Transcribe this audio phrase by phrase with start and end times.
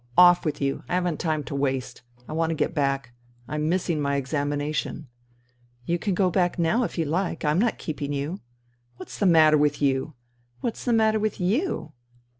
[0.17, 0.83] Off with you!
[0.89, 2.01] I haven't time to waste.
[2.27, 3.13] I want to get back.
[3.47, 5.07] I am missing my examination!""
[5.85, 7.45] You can go back now if you like.
[7.45, 8.39] I'm not keeping you.""
[8.97, 10.15] What's the matter with you?""
[10.61, 11.91] What's the matter with you